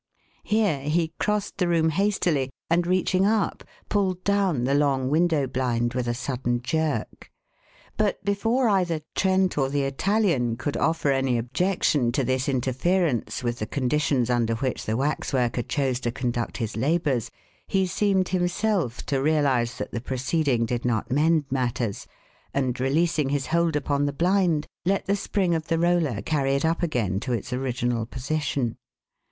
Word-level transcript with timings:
Here 0.41 0.79
he 0.79 1.13
crossed 1.19 1.57
the 1.59 1.67
room 1.67 1.89
hastily 1.89 2.49
and, 2.71 2.87
reaching 2.87 3.23
up, 3.23 3.63
pulled 3.87 4.23
down 4.23 4.63
the 4.63 4.73
long 4.73 5.11
window 5.11 5.45
blind 5.45 5.93
with 5.93 6.07
a 6.07 6.15
sudden 6.15 6.63
jerk. 6.63 7.29
But 7.97 8.25
before 8.25 8.67
either 8.67 9.01
Trent 9.13 9.59
or 9.59 9.69
the 9.69 9.83
Italian 9.83 10.57
could 10.57 10.75
offer 10.75 11.11
any 11.11 11.37
objection 11.37 12.11
to 12.13 12.23
this 12.23 12.49
interference 12.49 13.43
with 13.43 13.59
the 13.59 13.67
conditions 13.67 14.31
under 14.31 14.55
which 14.55 14.87
the 14.87 14.97
waxworker 14.97 15.61
chose 15.61 15.99
to 15.99 16.11
conduct 16.11 16.57
his 16.57 16.75
labours, 16.75 17.29
he 17.67 17.85
seemed, 17.85 18.29
himself, 18.29 19.05
to 19.05 19.21
realize 19.21 19.77
that 19.77 19.91
the 19.91 20.01
proceeding 20.01 20.65
did 20.65 20.83
not 20.83 21.11
mend 21.11 21.45
matters, 21.51 22.07
and, 22.55 22.79
releasing 22.79 23.29
his 23.29 23.45
hold 23.45 23.75
upon 23.75 24.07
the 24.07 24.13
blind, 24.13 24.65
let 24.83 25.05
the 25.05 25.15
spring 25.15 25.53
of 25.53 25.67
the 25.67 25.77
roller 25.77 26.23
carry 26.23 26.55
it 26.55 26.65
up 26.65 26.81
again 26.81 27.19
to 27.19 27.33
its 27.33 27.53
original 27.53 28.07
position. 28.07 28.77